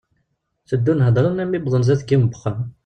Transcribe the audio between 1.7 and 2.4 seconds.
ɣer sdat n yiwen n